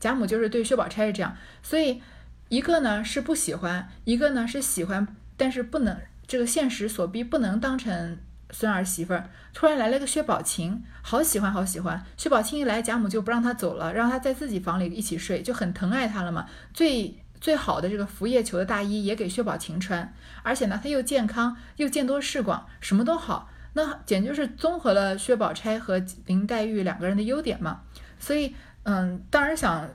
[0.00, 2.00] 贾母就是对薛宝钗是这样，所以
[2.48, 5.96] 一个呢是不喜欢，一个呢是喜欢，但是不能
[6.26, 8.18] 这个现实所逼，不能当成
[8.50, 9.28] 孙儿媳妇儿。
[9.52, 12.02] 突然来了个薛宝琴，好喜欢，好喜欢。
[12.16, 16.46] 薛宝琴一来，贾母就不让她走了，让她在自己房里一起睡，就很疼爱她了嘛。
[16.72, 27.82] 最最好的这个拂叶球的大衣也给薛宝琴穿，而且呢，她又健康又见多识广，什么都好，那简直就是综合了薛宝钗和林黛玉两个人的优点嘛。
[28.18, 29.90] 所以，嗯，当然想。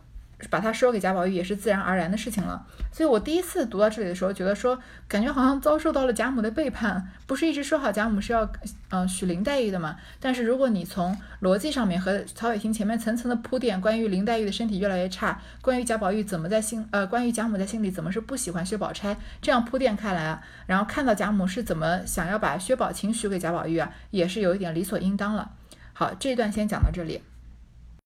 [0.50, 4.78] 把他说给贾宝玉也是自然而然的事情了，所以我第一次读到这里的时候，觉得说
[5.08, 7.08] 感觉好像遭受到了贾母的背叛。
[7.26, 8.48] 不是一直说好贾母是要
[8.90, 9.96] 嗯许林黛玉的吗？
[10.20, 25.52] 但是如果你从逻辑上面和曹雪芹前面层层的铺垫，关于林黛玉的身体越来越差，关于贾宝玉怎么在心呃关于贾母在心里怎么是不喜欢薛宝钗，这样铺垫开来啊，然后看到贾母是怎么想要把薛宝琴许给贾宝玉啊，也是有一点理所应当了。
[25.94, 27.22] 好，这一段先讲到这里。